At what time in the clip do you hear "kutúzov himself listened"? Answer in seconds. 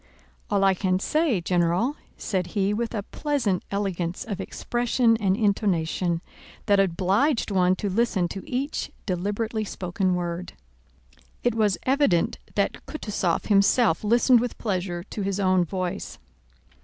12.87-14.39